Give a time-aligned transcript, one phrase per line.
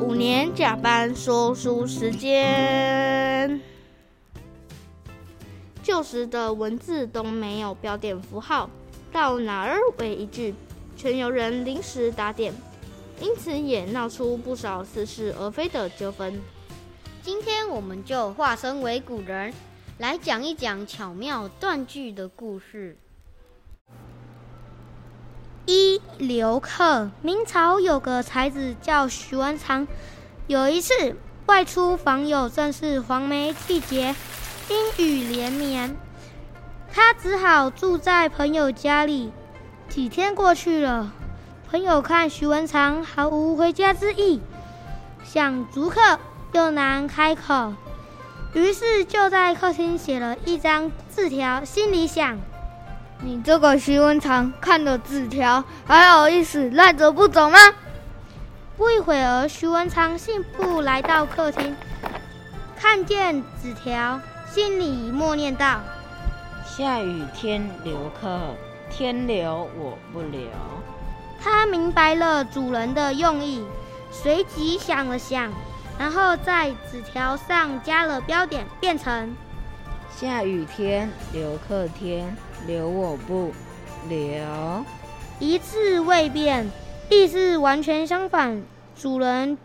[0.00, 3.60] 五年甲班说书时间。
[5.82, 8.70] 旧时的文字都没有标点符号，
[9.12, 10.54] 到哪儿为一句，
[10.96, 12.54] 全由人临时打点，
[13.20, 16.40] 因此也闹出不少似是而非的纠纷。
[17.22, 19.52] 今天我们就化身为古人，
[19.98, 22.96] 来讲一讲巧妙断句的故事。
[25.66, 29.86] 一刘克，明朝有个才子叫徐文长，
[30.46, 31.16] 有一次
[31.46, 34.14] 外出访友，正是黄梅季节。
[34.68, 35.96] 阴雨连绵，
[36.92, 39.30] 他只好住在朋友家里。
[39.88, 41.12] 几天过去了，
[41.70, 44.40] 朋友看徐文长毫无回家之意，
[45.24, 46.18] 想逐客
[46.52, 47.74] 又难开口，
[48.54, 52.38] 于是就在客厅写了一张字条，心里想：
[53.20, 57.58] 你这个徐文长看了纸条，还好意思赖着不走吗？
[58.76, 61.74] 不一会儿，徐文长信步来到客厅，
[62.78, 64.20] 看见纸条。
[64.52, 65.80] 心里默念道
[66.64, 68.54] ：“下雨天留客，
[68.90, 70.48] 天留我不留。”
[71.42, 73.62] 他明白了主人的用意，
[74.10, 75.52] 随即想了想，
[75.98, 79.36] 然后在纸条上加了标点，变成
[80.18, 82.34] ：“下雨天留客，天
[82.66, 83.52] 留我不
[84.08, 84.84] 留。”
[85.38, 86.70] 一字未变，
[87.10, 88.62] 意思完全相反。
[88.98, 89.58] 主人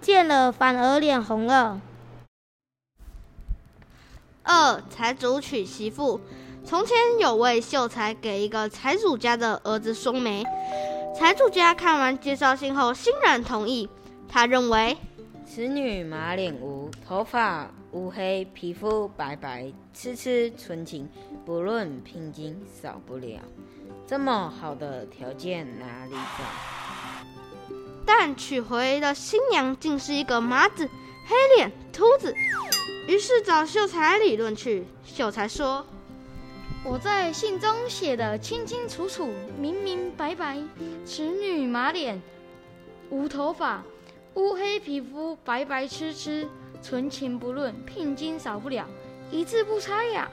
[0.00, 1.80] 见了，反而脸红了。
[4.42, 6.20] 二财主娶媳妇。
[6.64, 10.44] 从前有位秀才给一个财主家的儿子送媒，
[11.16, 13.88] 财主家看完介绍信后欣然同意。
[14.28, 14.96] 他认为
[15.54, 21.06] 此女马脸无，头发乌黑，皮肤白白，痴痴纯情，
[21.44, 23.38] 不论聘金少不了。
[24.06, 27.74] 这么好的条件哪里找？
[28.06, 30.88] 但娶回的新娘竟是一个麻子，
[31.26, 32.34] 黑脸秃子。
[33.06, 34.86] 于是找秀才理论去。
[35.04, 35.84] 秀才说
[36.82, 39.28] ：“我在信中写的清清楚楚、
[39.60, 40.56] 明明白白，
[41.04, 42.22] 此女马脸，
[43.10, 43.84] 无头发，
[44.34, 46.48] 乌黑皮肤，白白痴痴，
[46.82, 48.86] 纯情不论，聘金少不了，
[49.30, 50.30] 一字不差呀。”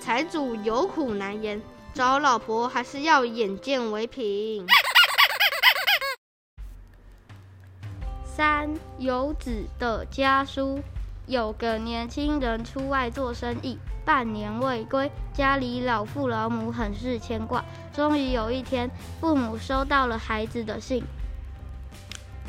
[0.00, 1.62] 财主有苦难言，
[1.94, 4.66] 找老婆还是要眼见为凭。
[8.24, 10.80] 三游子的家书。
[11.26, 17.62] 有个年轻人出外做生意，半年未归，家里老父老母很是牵挂。
[17.92, 18.90] 终于有一天，
[19.20, 21.04] 父母收到了孩子的信，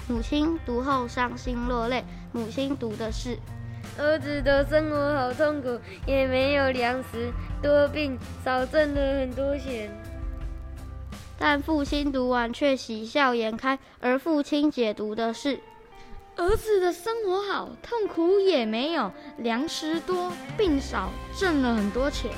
[0.09, 2.03] 母亲读后伤心落泪。
[2.31, 3.37] 母亲读的是：
[3.95, 7.31] 儿子的生活好痛苦，也没有粮食，
[7.61, 9.91] 多病，少挣了很多钱。
[11.37, 15.59] 但父亲读完却喜笑颜开，而父亲解读的是。
[16.35, 22.31] 儿子的生活好，痛苦也没有，粮食多，病少，挣了很多钱。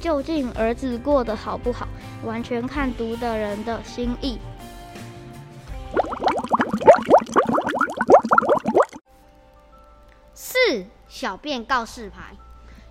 [0.00, 1.86] 究竟儿子过得好不好，
[2.24, 4.38] 完全看读的人的心意。
[11.22, 12.34] 小便告示牌，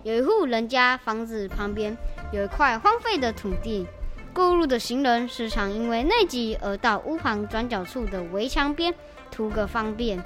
[0.04, 1.94] 有一户人家房子旁边
[2.32, 3.86] 有一块荒废的土地，
[4.32, 8.94] 过路的行人时常因为内急而到屋旁转角处的围墙边。
[9.30, 10.18] 图个方便，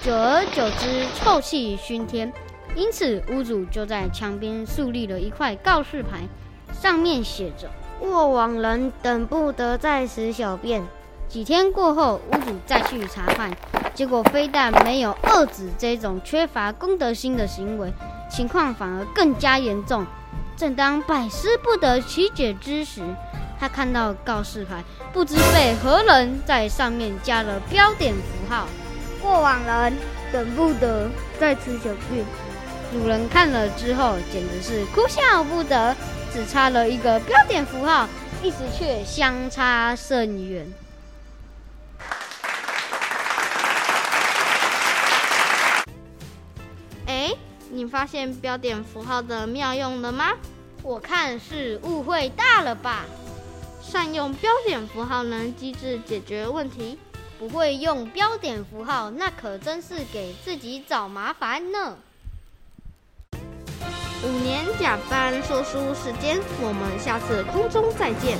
[0.00, 2.32] 久而久之，臭气熏天。
[2.76, 6.20] 因此，屋主就在墙边树立了一块告示牌，
[6.72, 7.68] 上面写着
[7.98, 10.84] ：“过往人等不得在此小便。”
[11.26, 13.50] 几天过后，屋主再去查看，
[13.94, 17.92] 结果非但没有遏止这种缺乏公德心的行为，
[18.30, 20.06] 情况反而更加严重。
[20.56, 23.02] 正当百思不得其解之时，
[23.58, 28.66] 他看到告示牌，不知被何人在上面加了标点符号。
[29.22, 29.94] 过往人
[30.32, 31.08] 等不得
[31.38, 32.24] 在此小便。
[32.92, 35.94] 主人看了之后，简直是哭笑不得。
[36.32, 38.08] 只差了一个标点符号，
[38.40, 40.64] 意思却相差甚远。
[47.80, 50.34] 你发现标点符号的妙用了吗？
[50.82, 53.06] 我看是误会大了吧。
[53.80, 56.98] 善用标点符号能机智解决问题，
[57.38, 61.96] 不会用标点符号，那可真是给自己找麻烦呢。
[64.22, 68.36] 五年甲班说书时间，我们下次空中再见。